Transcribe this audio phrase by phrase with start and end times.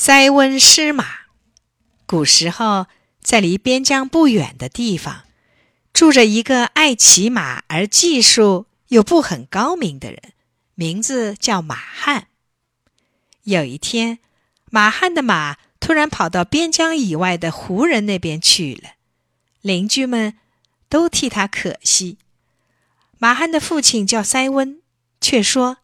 [0.00, 1.04] 塞翁失马。
[2.06, 2.86] 古时候，
[3.20, 5.24] 在离边疆不远的地方，
[5.92, 10.34] 住着一个爱骑马而技术又不很高明的人，
[10.76, 12.28] 名字叫马汉。
[13.42, 14.20] 有一天，
[14.70, 18.90] 马汉的马突然跑到边疆以外的胡人那边去了，
[19.62, 20.38] 邻居们
[20.88, 22.18] 都替他可惜。
[23.18, 24.78] 马汉的父亲叫塞翁，
[25.20, 25.78] 却说。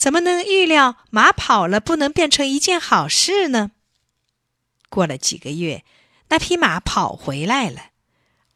[0.00, 3.72] 怎么能预料马跑了不能变成一件好事呢？
[4.88, 5.84] 过了几个月，
[6.30, 7.90] 那匹马跑回来了，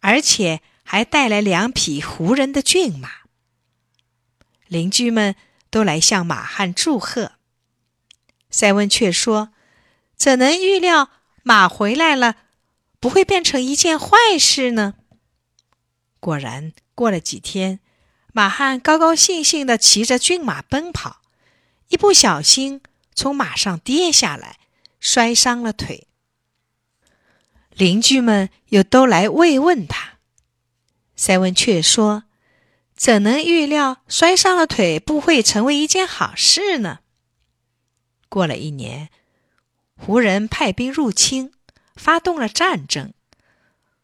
[0.01, 3.11] 而且还带来两匹胡人的骏马。
[4.69, 5.37] 邻居们
[5.69, 7.33] 都来向马汉祝贺。
[8.49, 9.51] 塞温却说
[10.17, 11.11] ：“怎能预料
[11.43, 12.37] 马回来了
[12.99, 14.95] 不会变成一件坏事呢？”
[16.19, 17.81] 果然，过了几天，
[18.33, 21.21] 马汉高高兴兴地骑着骏马奔跑。
[21.95, 22.81] 一不小心
[23.15, 24.59] 从马上跌下来，
[24.99, 26.09] 摔伤了腿。
[27.71, 30.15] 邻居们又都来慰问他，
[31.15, 32.25] 塞文却说
[32.97, 36.99] ：“怎能预料摔伤了腿不会成为一件好事呢？”
[38.29, 39.11] 过了一年，
[39.97, 41.53] 胡人派兵入侵，
[41.95, 43.15] 发动了战争，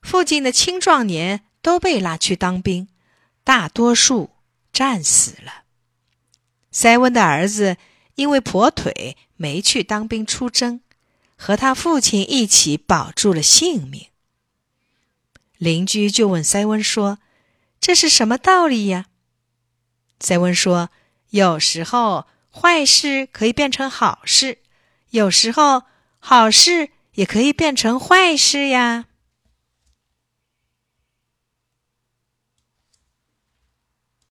[0.00, 2.86] 附近的青壮年都被拉去当兵，
[3.42, 4.30] 大多数
[4.72, 5.64] 战死了。
[6.70, 7.76] 塞温的儿子
[8.14, 10.80] 因为跛腿没去当兵出征，
[11.36, 14.06] 和他父亲一起保住了性命。
[15.58, 17.18] 邻居就问塞翁说
[17.80, 19.06] ：“这是什么道理呀？”
[20.20, 20.90] 塞翁说
[21.30, 24.58] ：“有时候坏事可以变成好事，
[25.10, 25.82] 有时候
[26.18, 29.06] 好事也可以变成坏事呀。”